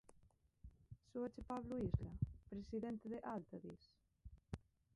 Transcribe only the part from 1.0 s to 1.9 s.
Sóache Pablo